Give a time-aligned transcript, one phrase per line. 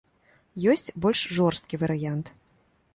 [0.77, 2.37] Ёсць больш жорсткі варыянт.